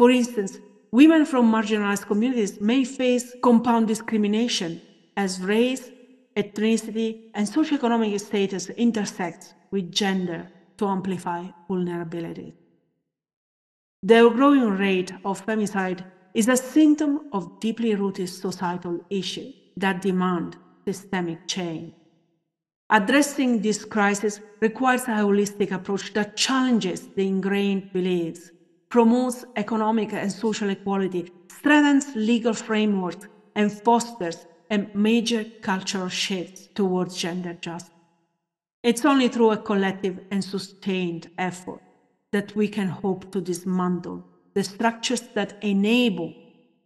For 0.00 0.10
instance, 0.10 0.58
women 0.90 1.24
from 1.24 1.44
marginalized 1.56 2.06
communities 2.06 2.60
may 2.60 2.82
face 2.84 3.36
compound 3.40 3.86
discrimination 3.86 4.82
as 5.16 5.40
race, 5.40 5.84
ethnicity, 6.36 7.30
and 7.34 7.46
socioeconomic 7.46 8.18
status 8.20 8.68
intersect 8.70 9.54
with 9.70 9.92
gender 9.92 10.48
to 10.78 10.88
amplify 10.88 11.42
vulnerability. 11.68 12.52
The 14.02 14.28
growing 14.30 14.70
rate 14.86 15.12
of 15.24 15.46
femicide 15.46 16.04
is 16.34 16.48
a 16.48 16.56
symptom 16.56 17.28
of 17.32 17.60
deeply 17.60 17.94
rooted 17.94 18.28
societal 18.28 18.98
issues 19.08 19.54
that 19.76 20.02
demand 20.02 20.56
systemic 20.84 21.46
change. 21.46 21.94
Addressing 22.92 23.62
this 23.62 23.86
crisis 23.86 24.38
requires 24.60 25.04
a 25.04 25.12
holistic 25.12 25.70
approach 25.70 26.12
that 26.12 26.36
challenges 26.36 27.08
the 27.16 27.26
ingrained 27.26 27.90
beliefs, 27.90 28.50
promotes 28.90 29.46
economic 29.56 30.12
and 30.12 30.30
social 30.30 30.68
equality, 30.68 31.32
strengthens 31.48 32.14
legal 32.14 32.52
frameworks, 32.52 33.26
and 33.56 33.72
fosters 33.72 34.44
a 34.70 34.86
major 34.92 35.42
cultural 35.62 36.10
shift 36.10 36.74
towards 36.74 37.16
gender 37.16 37.54
justice. 37.54 37.94
It's 38.82 39.06
only 39.06 39.28
through 39.28 39.52
a 39.52 39.56
collective 39.56 40.20
and 40.30 40.44
sustained 40.44 41.30
effort 41.38 41.80
that 42.32 42.54
we 42.54 42.68
can 42.68 42.88
hope 42.88 43.32
to 43.32 43.40
dismantle 43.40 44.22
the 44.52 44.64
structures 44.64 45.22
that 45.34 45.56
enable 45.62 46.34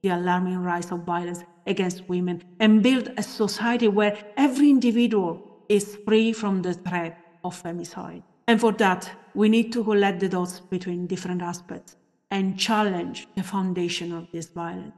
the 0.05 0.11
alarming 0.11 0.59
rise 0.59 0.93
of 0.93 1.01
violence 1.01 1.43
against 1.67 2.09
women 2.09 2.45
and 2.61 2.81
build 2.81 3.11
a 3.17 3.25
society 3.25 3.89
where 3.89 4.17
every 4.37 4.71
individual 4.71 5.56
is 5.68 5.96
free 6.06 6.32
from 6.32 6.62
the 6.62 6.75
threat 6.75 7.18
of 7.44 7.61
femicide. 7.62 8.23
And 8.49 8.61
for 8.61 8.73
that, 8.73 9.11
we 9.35 9.49
need 9.49 9.73
to 9.73 9.82
collect 9.82 10.20
the 10.20 10.28
dots 10.28 10.61
between 10.61 11.06
different 11.06 11.42
aspects 11.42 11.96
and 12.30 12.58
challenge 12.58 13.28
the 13.37 13.42
foundation 13.42 14.12
of 14.12 14.28
this 14.32 14.49
violence. 14.49 14.94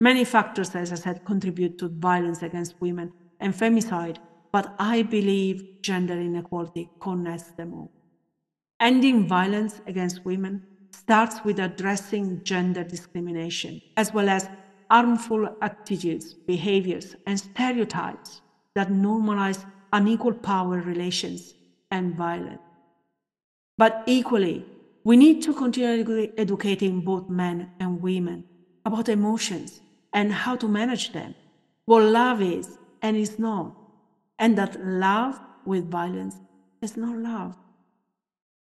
Many 0.00 0.24
factors, 0.24 0.74
as 0.74 0.92
I 0.92 0.96
said, 0.96 1.24
contribute 1.24 1.78
to 1.78 1.88
violence 1.88 2.42
against 2.42 2.80
women 2.80 3.12
and 3.40 3.54
femicide, 3.54 4.16
but 4.50 4.74
I 4.78 5.02
believe 5.02 5.80
gender 5.82 6.14
inequality 6.14 6.90
connects 7.00 7.52
them 7.52 7.74
all. 7.74 7.92
Ending 8.80 9.28
violence 9.28 9.80
against 9.86 10.24
women 10.24 10.66
starts 10.90 11.44
with 11.44 11.58
addressing 11.58 12.42
gender 12.42 12.84
discrimination, 12.84 13.80
as 13.96 14.12
well 14.12 14.28
as 14.28 14.48
harmful 14.90 15.56
attitudes, 15.62 16.34
behaviors, 16.34 17.16
and 17.26 17.38
stereotypes 17.38 18.41
that 18.74 18.88
normalize 18.88 19.64
unequal 19.92 20.32
power 20.32 20.80
relations 20.80 21.54
and 21.90 22.14
violence. 22.14 22.60
But 23.76 24.02
equally, 24.06 24.64
we 25.04 25.16
need 25.16 25.42
to 25.42 25.54
continue 25.54 26.32
educating 26.38 27.00
both 27.00 27.28
men 27.28 27.70
and 27.80 28.00
women 28.00 28.44
about 28.84 29.08
emotions 29.08 29.80
and 30.12 30.32
how 30.32 30.56
to 30.56 30.68
manage 30.68 31.12
them, 31.12 31.34
what 31.86 32.04
love 32.04 32.40
is 32.42 32.78
and 33.02 33.16
is 33.16 33.38
not, 33.38 33.74
and 34.38 34.56
that 34.58 34.84
love 34.84 35.40
with 35.64 35.90
violence 35.90 36.36
is 36.80 36.96
not 36.96 37.16
love. 37.16 37.56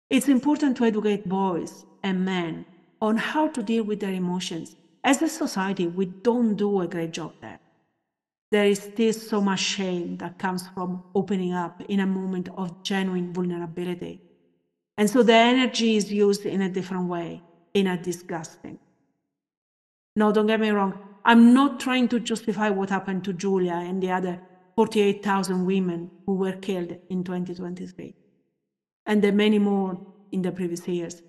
It's 0.10 0.28
important 0.28 0.78
to 0.78 0.86
educate 0.86 1.28
boys 1.28 1.86
and 2.04 2.26
men 2.26 2.66
on 3.02 3.18
how 3.18 3.48
to 3.50 3.64
deal 3.64 3.84
with 3.84 4.00
their 4.00 4.14
emotions. 4.14 4.76
As 5.04 5.22
a 5.22 5.30
society, 5.30 5.88
we 5.88 6.06
don't 6.06 6.56
do 6.56 6.82
a 6.82 6.88
great 6.88 7.12
job 7.12 7.34
there 7.42 7.60
there 8.52 8.66
is 8.66 8.80
still 8.80 9.14
so 9.14 9.42
much 9.42 9.60
shame 9.60 10.18
that 10.18 10.38
comes 10.38 10.68
from 10.74 11.04
opening 11.14 11.54
up 11.54 11.82
in 11.90 12.00
a 12.00 12.06
moment 12.06 12.50
of 12.58 12.84
genuine 12.84 13.34
vulnerability. 13.34 14.22
And 14.98 15.10
so 15.10 15.24
the 15.24 15.34
energy 15.34 15.98
is 15.98 16.12
used 16.12 16.46
in 16.46 16.62
a 16.62 16.70
different 16.70 17.08
way, 17.08 17.42
in 17.74 17.88
a 17.88 18.02
disgusting. 18.02 18.80
No, 20.16 20.32
don't 20.32 20.48
get 20.48 20.60
me 20.60 20.70
wrong. 20.70 20.98
I'm 21.26 21.54
not 21.54 21.80
trying 21.80 22.08
to 22.10 22.20
justify 22.20 22.70
what 22.70 22.90
happened 22.90 23.24
to 23.26 23.34
Giulia 23.34 23.74
and 23.74 24.02
the 24.02 24.12
other 24.12 24.40
48,000 24.76 25.66
women 25.66 26.12
who 26.26 26.36
were 26.36 26.54
killed 26.54 26.96
in 27.10 27.24
2023, 27.24 28.14
and 29.06 29.22
the 29.22 29.32
many 29.32 29.58
more 29.58 30.00
in 30.32 30.42
the 30.42 30.52
previous 30.52 30.88
years. 30.88 31.22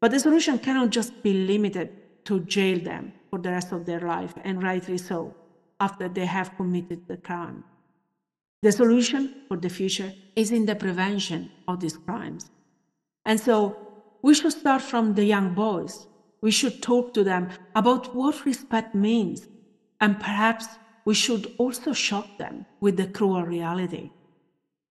But 0.00 0.12
the 0.12 0.20
solution 0.20 0.58
cannot 0.58 0.90
just 0.90 1.22
be 1.22 1.46
limited 1.46 2.24
to 2.24 2.40
jail 2.40 2.78
them 2.78 3.12
for 3.30 3.38
the 3.38 3.50
rest 3.50 3.72
of 3.72 3.84
their 3.84 4.00
life, 4.00 4.34
and 4.44 4.62
rightly 4.62 4.98
so, 4.98 5.34
after 5.80 6.08
they 6.08 6.26
have 6.26 6.56
committed 6.56 7.06
the 7.06 7.16
crime. 7.16 7.64
The 8.62 8.72
solution 8.72 9.42
for 9.48 9.56
the 9.56 9.68
future 9.68 10.12
is 10.36 10.50
in 10.50 10.66
the 10.66 10.74
prevention 10.74 11.50
of 11.68 11.80
these 11.80 11.96
crimes. 11.96 12.50
And 13.26 13.38
so 13.38 13.76
we 14.22 14.34
should 14.34 14.52
start 14.52 14.82
from 14.82 15.14
the 15.14 15.24
young 15.24 15.54
boys. 15.54 16.06
We 16.40 16.50
should 16.50 16.82
talk 16.82 17.12
to 17.14 17.24
them 17.24 17.50
about 17.74 18.14
what 18.14 18.44
respect 18.44 18.94
means, 18.94 19.48
and 20.00 20.18
perhaps 20.18 20.66
we 21.04 21.14
should 21.14 21.54
also 21.58 21.92
shock 21.92 22.38
them 22.38 22.66
with 22.80 22.96
the 22.96 23.06
cruel 23.06 23.42
reality. 23.42 24.10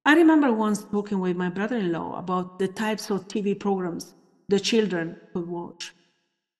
I 0.06 0.16
remember 0.16 0.52
once 0.52 0.84
talking 0.84 1.20
with 1.20 1.38
my 1.38 1.50
brother 1.50 1.78
in 1.78 1.92
law 1.92 2.20
about 2.20 2.60
the 2.60 2.68
types 2.68 3.10
of 3.10 3.28
TV 3.28 3.60
programs 3.60 4.14
the 4.50 4.60
children 4.60 5.18
could 5.34 5.48
watch. 5.48 5.94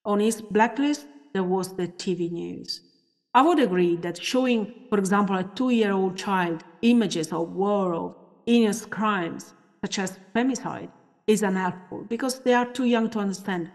On 0.04 0.18
his 0.18 0.40
blacklist, 0.40 1.06
there 1.32 1.44
was 1.44 1.76
the 1.76 1.88
TV 1.88 2.30
news. 2.30 2.80
I 3.34 3.42
would 3.42 3.58
agree 3.58 3.96
that 3.96 4.22
showing, 4.22 4.72
for 4.88 4.98
example, 4.98 5.36
a 5.36 5.44
two 5.44 5.70
year 5.70 5.92
old 5.92 6.16
child 6.16 6.62
images 6.82 7.32
of 7.32 7.50
war 7.50 7.92
or 7.92 8.16
heinous 8.46 8.86
crimes, 8.86 9.54
such 9.84 9.98
as 9.98 10.18
femicide, 10.34 10.90
is 11.26 11.42
unhelpful 11.42 12.04
because 12.08 12.40
they 12.40 12.54
are 12.54 12.66
too 12.66 12.84
young 12.84 13.10
to 13.10 13.18
understand. 13.18 13.70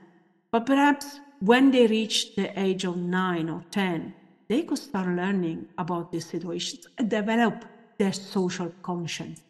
But 0.51 0.66
perhaps 0.66 1.20
when 1.39 1.72
they 1.72 1.88
reach 1.88 2.36
the 2.36 2.58
age 2.60 2.86
of 2.86 2.98
9 2.98 3.50
or 3.50 3.63
10, 3.72 4.13
they 4.48 4.63
could 4.63 4.78
start 4.78 5.08
learning 5.08 5.68
about 5.78 6.12
these 6.12 6.25
situations 6.25 6.88
and 6.98 7.10
develop 7.10 7.66
their 7.98 8.13
social 8.13 8.70
conscience. 8.82 9.42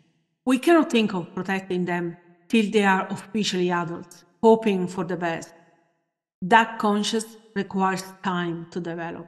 We 0.45 0.57
cannot 0.57 0.91
think 0.91 1.13
of 1.13 1.33
protecting 1.35 1.85
them 1.85 2.17
till 2.49 2.71
they 2.71 2.83
are 2.83 3.07
officially 3.11 3.69
adults, 3.71 4.23
hoping 4.41 4.87
for 4.87 5.03
the 5.03 5.17
best. 5.17 5.53
That 6.41 6.79
conscience 6.79 7.37
requires 7.55 8.03
time 8.23 8.67
to 8.71 8.79
develop. 8.79 9.27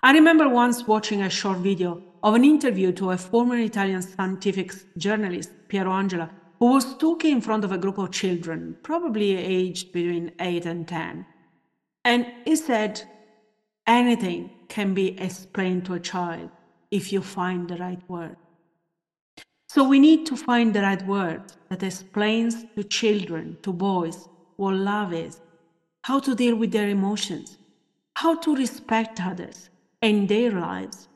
I 0.00 0.12
remember 0.12 0.48
once 0.48 0.86
watching 0.86 1.22
a 1.22 1.30
short 1.30 1.58
video 1.58 2.02
of 2.22 2.34
an 2.34 2.44
interview 2.44 2.92
to 2.92 3.10
a 3.10 3.16
former 3.16 3.58
Italian 3.58 4.02
scientific 4.02 4.72
journalist, 4.96 5.50
Piero 5.68 5.92
Angela, 5.92 6.30
who 6.58 6.66
was 6.66 6.96
talking 6.96 7.32
in 7.32 7.40
front 7.40 7.64
of 7.64 7.72
a 7.72 7.78
group 7.78 7.98
of 7.98 8.10
children, 8.10 8.76
probably 8.82 9.36
aged 9.36 9.92
between 9.92 10.32
8 10.40 10.66
and 10.66 10.88
10. 10.88 11.26
And 12.04 12.26
he 12.44 12.56
said, 12.56 13.02
anything 13.86 14.50
can 14.68 14.94
be 14.94 15.20
explained 15.20 15.84
to 15.86 15.94
a 15.94 16.00
child 16.00 16.50
if 16.90 17.12
you 17.12 17.20
find 17.20 17.68
the 17.68 17.76
right 17.76 18.02
word. 18.08 18.36
So 19.68 19.84
we 19.84 20.00
need 20.00 20.26
to 20.26 20.36
find 20.36 20.74
the 20.74 20.82
right 20.82 21.04
word 21.06 21.42
that 21.68 21.82
explains 21.82 22.64
to 22.74 22.84
children, 22.84 23.56
to 23.62 23.72
boys, 23.72 24.28
what 24.56 24.74
love 24.74 25.12
is, 25.12 25.40
how 26.02 26.18
to 26.20 26.34
deal 26.34 26.56
with 26.56 26.72
their 26.72 26.88
emotions, 26.88 27.56
how 28.16 28.36
to 28.36 28.54
respect 28.54 29.24
others 29.24 29.70
in 30.02 30.26
their 30.26 30.50
lives, 30.50 31.08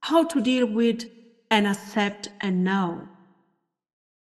how 0.00 0.24
to 0.24 0.40
deal 0.40 0.66
with 0.66 1.04
and 1.50 1.66
accept 1.66 2.30
and 2.40 2.64
know. 2.64 3.06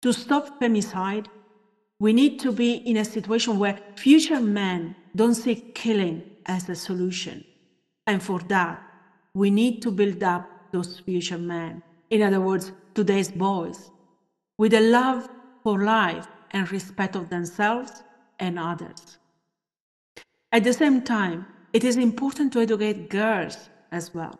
To 0.02 0.12
stop 0.12 0.60
femicide, 0.60 1.26
we 2.00 2.12
need 2.12 2.38
to 2.40 2.52
be 2.52 2.74
in 2.74 2.96
a 2.96 3.04
situation 3.04 3.58
where 3.58 3.78
future 3.96 4.40
men 4.40 4.96
don't 5.14 5.34
see 5.34 5.56
killing 5.74 6.22
as 6.46 6.68
a 6.68 6.76
solution. 6.76 7.44
And 8.06 8.22
for 8.22 8.38
that, 8.48 8.80
we 9.34 9.50
need 9.50 9.82
to 9.82 9.90
build 9.90 10.22
up 10.22 10.48
those 10.72 11.00
future 11.00 11.38
men. 11.38 11.82
In 12.10 12.22
other 12.22 12.40
words, 12.40 12.72
today's 12.94 13.30
boys, 13.30 13.90
with 14.56 14.72
a 14.74 14.80
love 14.80 15.28
for 15.62 15.84
life 15.84 16.26
and 16.52 16.70
respect 16.72 17.16
of 17.16 17.28
themselves 17.28 18.02
and 18.38 18.58
others. 18.58 19.18
At 20.52 20.64
the 20.64 20.72
same 20.72 21.02
time, 21.02 21.46
it 21.72 21.84
is 21.84 21.96
important 21.96 22.52
to 22.54 22.60
educate 22.60 23.10
girls 23.10 23.68
as 23.92 24.14
well. 24.14 24.38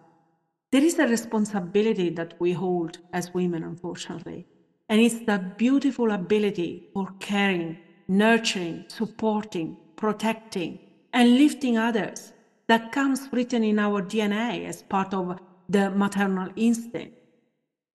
There 0.71 0.85
is 0.85 0.99
a 0.99 1.09
responsibility 1.09 2.11
that 2.11 2.35
we 2.38 2.53
hold 2.53 2.99
as 3.12 3.33
women, 3.33 3.62
unfortunately, 3.62 4.46
and 4.88 5.01
it's 5.01 5.25
the 5.25 5.38
beautiful 5.57 6.11
ability 6.11 6.88
for 6.92 7.09
caring, 7.20 7.79
nurturing, 8.07 8.85
supporting, 8.88 9.77
protecting, 9.96 10.79
and 11.12 11.37
lifting 11.37 11.79
others 11.79 12.33
that 12.66 12.92
comes 12.92 13.29
written 13.33 13.64
in 13.64 13.79
our 13.79 14.03
DNA 14.03 14.66
as 14.66 14.83
part 14.83 15.14
of 15.14 15.38
the 15.68 15.90
maternal 15.90 16.49
instinct. 16.57 17.16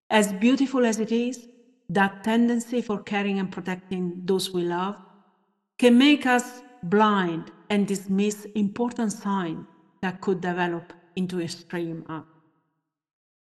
As 0.10 0.34
beautiful 0.34 0.86
as 0.86 1.00
it 1.00 1.12
is, 1.12 1.48
that 1.90 2.24
tendency 2.24 2.82
for 2.82 3.00
caring 3.04 3.40
and 3.40 3.52
protecting 3.52 4.22
those 4.26 4.52
we 4.52 4.64
love 4.64 4.96
can 5.78 5.98
make 5.98 6.26
us 6.26 6.62
blind 6.84 7.52
and 7.70 7.88
dismiss 7.88 8.46
important 8.56 9.12
signs 9.12 9.66
that 10.02 10.22
could 10.22 10.42
develop 10.42 10.94
into 11.16 11.42
extreme 11.42 12.06
act. 12.10 12.28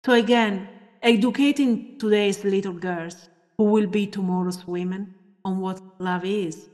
So 0.06 0.14
again, 0.14 0.70
educating 1.02 1.98
today's 2.00 2.44
little 2.44 2.74
girls 2.74 3.30
who 3.58 3.66
will 3.66 3.88
be 3.88 4.08
tomorrow's 4.08 4.66
women 4.66 5.14
on 5.44 5.60
what 5.60 5.82
love 6.00 6.26
is 6.26 6.70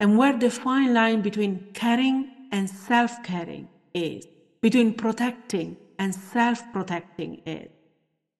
and 0.00 0.16
where 0.16 0.36
the 0.38 0.50
fine 0.50 0.94
line 0.94 1.22
between 1.22 1.68
caring 1.74 2.48
and 2.50 2.68
self-caring 2.68 3.68
is, 3.94 4.26
between 4.60 4.94
protecting 4.94 5.76
and 5.98 6.14
self-protecting 6.14 7.42
is, 7.46 7.68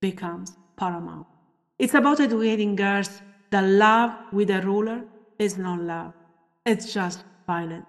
becomes 0.00 0.57
paramount. 0.76 1.26
It's 1.78 1.94
about 1.94 2.20
educating 2.20 2.74
girls 2.74 3.22
that 3.50 3.64
love 3.64 4.12
with 4.33 4.50
a 4.50 4.62
ruler 4.62 5.05
is 5.38 5.59
not 5.59 5.81
love. 5.81 6.14
It's 6.64 6.92
just 6.92 7.24
violence. 7.46 7.87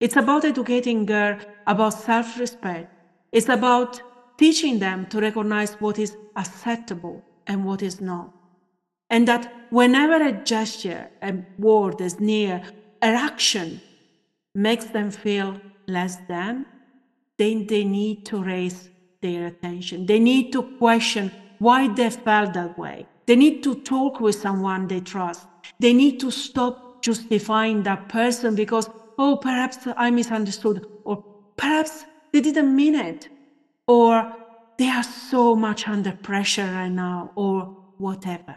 It's 0.00 0.16
about 0.16 0.44
educating 0.44 1.06
girls 1.06 1.42
about 1.66 1.94
self-respect. 1.94 2.91
It's 3.32 3.48
about 3.48 4.00
teaching 4.36 4.78
them 4.78 5.06
to 5.06 5.20
recognize 5.20 5.74
what 5.80 5.98
is 5.98 6.16
acceptable 6.36 7.22
and 7.46 7.64
what 7.64 7.82
is 7.82 8.00
not. 8.00 8.30
And 9.08 9.26
that 9.28 9.52
whenever 9.70 10.22
a 10.22 10.32
gesture, 10.32 11.08
a 11.22 11.34
word, 11.58 12.00
is 12.00 12.20
near, 12.20 12.62
an 13.00 13.14
action 13.14 13.80
makes 14.54 14.86
them 14.86 15.10
feel 15.10 15.60
less 15.86 16.16
than, 16.28 16.66
then 17.38 17.66
they 17.66 17.84
need 17.84 18.24
to 18.26 18.42
raise 18.42 18.90
their 19.20 19.46
attention. 19.46 20.06
They 20.06 20.18
need 20.18 20.52
to 20.52 20.62
question 20.78 21.30
why 21.58 21.88
they 21.88 22.10
felt 22.10 22.54
that 22.54 22.78
way. 22.78 23.06
They 23.26 23.36
need 23.36 23.62
to 23.62 23.76
talk 23.76 24.20
with 24.20 24.34
someone 24.34 24.88
they 24.88 25.00
trust. 25.00 25.46
They 25.78 25.92
need 25.92 26.20
to 26.20 26.30
stop 26.30 27.02
justifying 27.02 27.82
that 27.84 28.08
person 28.08 28.54
because, 28.54 28.88
oh, 29.18 29.36
perhaps 29.36 29.78
I 29.96 30.10
misunderstood, 30.10 30.86
or 31.04 31.24
perhaps 31.56 32.04
they 32.32 32.40
didn't 32.40 32.74
mean 32.74 32.94
it, 32.94 33.28
or 33.86 34.34
they 34.78 34.88
are 34.88 35.02
so 35.02 35.54
much 35.54 35.88
under 35.88 36.12
pressure 36.12 36.64
right 36.64 36.88
now, 36.88 37.30
or 37.34 37.76
whatever. 37.98 38.56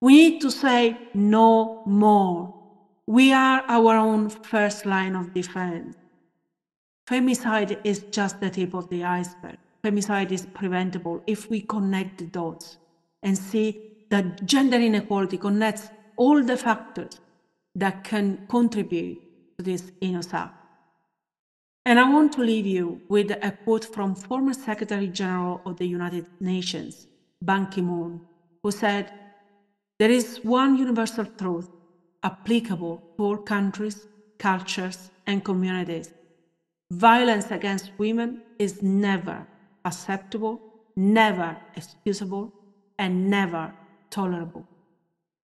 We 0.00 0.14
need 0.14 0.40
to 0.42 0.50
say 0.50 0.96
no 1.14 1.82
more. 1.86 2.54
We 3.06 3.32
are 3.32 3.62
our 3.68 3.96
own 3.96 4.28
first 4.28 4.84
line 4.84 5.16
of 5.16 5.32
defense. 5.32 5.96
Femicide 7.08 7.80
is 7.84 8.00
just 8.10 8.38
the 8.40 8.50
tip 8.50 8.74
of 8.74 8.88
the 8.90 9.02
iceberg. 9.04 9.56
Femicide 9.82 10.30
is 10.30 10.46
preventable 10.46 11.22
if 11.26 11.48
we 11.48 11.62
connect 11.62 12.18
the 12.18 12.26
dots 12.26 12.76
and 13.22 13.36
see 13.36 13.80
that 14.10 14.44
gender 14.44 14.76
inequality 14.76 15.38
connects 15.38 15.88
all 16.16 16.42
the 16.42 16.56
factors 16.56 17.20
that 17.74 18.04
can 18.04 18.46
contribute 18.48 19.18
to 19.56 19.64
this 19.64 19.92
innocent. 20.00 20.50
And 21.88 21.98
I 21.98 22.06
want 22.16 22.34
to 22.34 22.42
leave 22.42 22.66
you 22.66 23.00
with 23.08 23.30
a 23.30 23.50
quote 23.64 23.86
from 23.94 24.14
former 24.14 24.52
Secretary 24.52 25.08
General 25.08 25.62
of 25.64 25.78
the 25.78 25.86
United 25.86 26.26
Nations, 26.38 27.06
Ban 27.40 27.64
Ki 27.70 27.80
moon, 27.80 28.20
who 28.62 28.70
said, 28.70 29.10
There 29.98 30.10
is 30.10 30.40
one 30.42 30.76
universal 30.76 31.24
truth 31.24 31.70
applicable 32.22 33.02
to 33.16 33.24
all 33.24 33.38
countries, 33.38 34.06
cultures, 34.38 35.10
and 35.26 35.42
communities 35.42 36.12
Violence 36.90 37.50
against 37.50 37.92
women 37.98 38.42
is 38.58 38.82
never 38.82 39.46
acceptable, 39.84 40.60
never 40.96 41.56
excusable, 41.76 42.52
and 42.98 43.30
never 43.30 43.72
tolerable. 44.10 44.66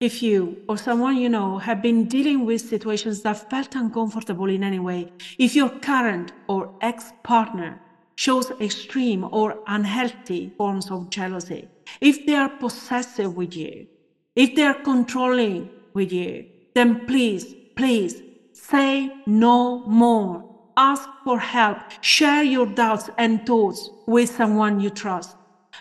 If 0.00 0.24
you 0.24 0.56
or 0.68 0.76
someone 0.76 1.16
you 1.18 1.28
know 1.28 1.58
have 1.58 1.80
been 1.80 2.06
dealing 2.06 2.44
with 2.44 2.60
situations 2.60 3.22
that 3.22 3.48
felt 3.48 3.76
uncomfortable 3.76 4.50
in 4.50 4.64
any 4.64 4.80
way, 4.80 5.12
if 5.38 5.54
your 5.54 5.68
current 5.68 6.32
or 6.48 6.74
ex 6.80 7.12
partner 7.22 7.80
shows 8.16 8.50
extreme 8.60 9.24
or 9.30 9.56
unhealthy 9.68 10.52
forms 10.58 10.90
of 10.90 11.10
jealousy, 11.10 11.68
if 12.00 12.26
they 12.26 12.34
are 12.34 12.48
possessive 12.48 13.36
with 13.36 13.56
you, 13.56 13.86
if 14.34 14.56
they 14.56 14.64
are 14.64 14.82
controlling 14.82 15.70
with 15.94 16.12
you, 16.12 16.44
then 16.74 17.06
please, 17.06 17.54
please 17.76 18.20
say 18.52 19.14
no 19.26 19.86
more. 19.86 20.44
Ask 20.76 21.08
for 21.22 21.38
help, 21.38 21.78
share 22.00 22.42
your 22.42 22.66
doubts 22.66 23.10
and 23.16 23.46
thoughts 23.46 23.90
with 24.06 24.28
someone 24.28 24.80
you 24.80 24.90
trust. 24.90 25.36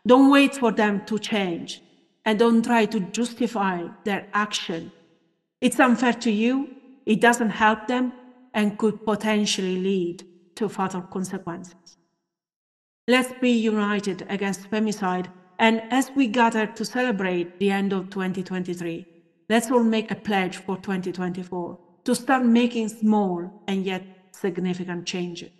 Don't 0.05 0.29
wait 0.29 0.55
for 0.55 0.71
them 0.71 1.03
to 1.07 1.17
change 1.17 1.81
and 2.25 2.39
don't 2.39 2.63
try 2.63 2.85
to 2.85 2.99
justify 2.99 3.87
their 4.03 4.27
action. 4.33 4.91
It's 5.61 5.79
unfair 5.79 6.13
to 6.13 6.31
you 6.31 6.69
it 7.05 7.19
doesn't 7.19 7.49
help 7.49 7.87
them 7.87 8.13
and 8.53 8.77
could 8.77 9.05
potentially 9.05 9.77
lead 9.77 10.23
to 10.55 10.69
fatal 10.69 11.01
consequences. 11.01 11.97
Let's 13.07 13.33
be 13.41 13.51
united 13.51 14.25
against 14.29 14.69
femicide, 14.69 15.27
and 15.59 15.81
as 15.91 16.11
we 16.15 16.27
gather 16.27 16.67
to 16.67 16.85
celebrate 16.85 17.59
the 17.59 17.71
end 17.71 17.91
of 17.91 18.09
2023, 18.09 19.05
let's 19.49 19.69
all 19.69 19.83
make 19.83 20.11
a 20.11 20.15
pledge 20.15 20.57
for 20.57 20.77
2024 20.77 21.79
to 22.05 22.15
start 22.15 22.45
making 22.45 22.89
small 22.89 23.63
and 23.67 23.83
yet 23.83 24.03
significant 24.31 25.05
changes. 25.05 25.51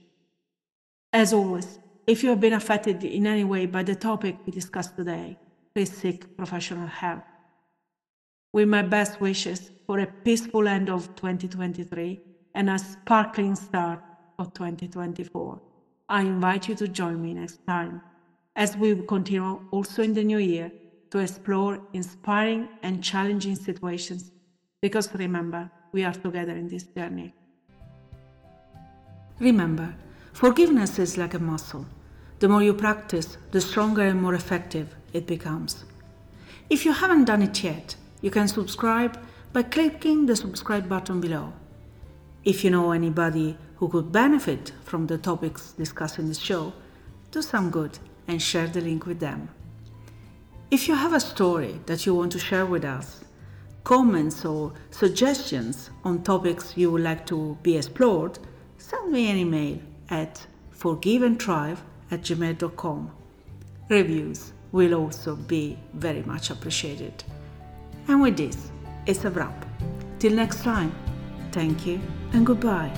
As 1.12 1.34
always, 1.34 1.80
if 2.08 2.23
you 2.23 2.30
have 2.30 2.39
been 2.39 2.54
affected 2.54 3.04
in 3.04 3.28
any 3.28 3.43
way 3.43 3.65
by 3.65 3.84
the 3.84 3.95
topic 3.95 4.38
we 4.45 4.52
discussed 4.52 4.95
today, 4.95 5.38
please 5.73 5.91
seek 5.91 6.38
professional 6.38 6.88
help. 6.88 7.23
With 8.53 8.67
my 8.67 8.83
best 8.83 9.19
wishes 9.19 9.71
for 9.88 9.99
a 9.99 10.07
peaceful 10.07 10.67
end 10.67 10.89
of 10.89 11.15
2023 11.15 12.21
and 12.53 12.69
a 12.69 12.77
sparkling 12.77 13.55
start 13.55 13.99
of 14.38 14.53
2024. 14.53 15.62
I 16.09 16.21
invite 16.21 16.67
you 16.67 16.75
to 16.75 16.88
join 16.88 17.21
me 17.21 17.33
next 17.33 17.65
time 17.65 18.01
as 18.55 18.77
we 18.77 18.95
continue 19.07 19.59
also 19.71 20.03
in 20.03 20.13
the 20.13 20.23
new 20.23 20.38
year 20.38 20.71
to 21.09 21.19
explore 21.19 21.79
inspiring 21.93 22.69
and 22.83 23.03
challenging 23.03 23.55
situations 23.55 24.31
because 24.81 25.13
remember, 25.15 25.71
we 25.91 26.03
are 26.03 26.13
together 26.13 26.51
in 26.51 26.67
this 26.67 26.83
journey. 26.83 27.33
Remember, 29.39 29.95
forgiveness 30.33 30.99
is 30.99 31.17
like 31.17 31.33
a 31.33 31.39
muscle. 31.39 31.86
The 32.43 32.49
more 32.49 32.62
you 32.62 32.73
practice, 32.73 33.38
the 33.51 33.62
stronger 33.62 34.01
and 34.01 34.21
more 34.21 34.34
effective 34.34 34.93
it 35.13 35.25
becomes. 35.25 35.86
If 36.69 36.84
you 36.84 36.91
haven't 36.91 37.23
done 37.23 37.41
it 37.41 37.63
yet, 37.63 37.95
you 38.19 38.32
can 38.32 38.49
subscribe 38.49 39.17
by 39.53 39.63
clicking 39.63 40.25
the 40.25 40.36
subscribe 40.36 40.89
button 40.89 41.21
below. 41.21 41.53
If 42.43 42.65
you 42.65 42.69
know 42.69 42.91
anybody 42.91 43.58
who 43.77 43.88
could 43.88 44.12
benefit 44.12 44.73
from 44.84 45.08
the 45.08 45.17
topics 45.17 45.71
discussed 45.71 46.19
in 46.19 46.27
this 46.27 46.38
show, 46.38 46.73
do 47.32 47.41
some 47.41 47.69
good 47.69 47.97
and 48.27 48.41
share 48.41 48.67
the 48.67 48.82
link 48.82 49.06
with 49.06 49.21
them. 49.21 49.47
If 50.69 50.89
you 50.89 50.95
have 50.95 51.13
a 51.13 51.21
story 51.21 51.79
that 51.86 52.06
you 52.06 52.13
want 52.13 52.34
to 52.34 52.39
share 52.39 52.65
with 52.65 52.84
us, 52.84 53.23
comments 53.86 54.43
or 54.43 54.73
suggestions 54.91 55.91
on 56.03 56.23
topics 56.23 56.75
you 56.75 56.91
would 56.91 57.03
like 57.03 57.25
to 57.27 57.58
be 57.63 57.77
explored, 57.77 58.38
send 58.79 59.13
me 59.13 59.32
an 59.32 59.38
email 59.38 59.79
at 60.10 60.45
forgiveandthrive 60.77 61.77
at 62.13 62.21
gmail.com. 62.21 63.12
Reviews 63.89 64.54
will 64.71 64.93
also 64.93 65.36
be 65.36 65.78
very 65.93 66.23
much 66.23 66.52
appreciated. 66.52 67.23
And 68.08 68.21
with 68.21 68.38
this, 68.38 68.71
it's 69.06 69.26
a 69.26 69.32
wrap. 69.32 69.65
Till 70.19 70.34
next 70.34 70.63
time. 70.63 70.93
Thank 71.52 71.86
you 71.86 71.99
and 72.34 72.45
goodbye. 72.45 72.91